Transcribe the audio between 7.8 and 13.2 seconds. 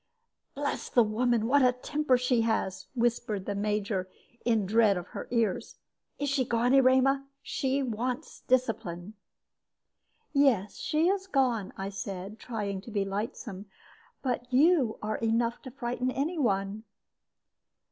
wants discipline." "Yes, she is gone," I said, trying to be